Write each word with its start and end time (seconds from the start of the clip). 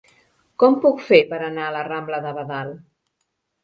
Com 0.63 0.77
ho 0.77 0.79
puc 0.85 1.03
fer 1.11 1.21
per 1.35 1.41
anar 1.51 1.69
a 1.69 1.77
la 1.79 1.87
rambla 1.93 2.25
de 2.29 2.37
Badal? 2.43 2.77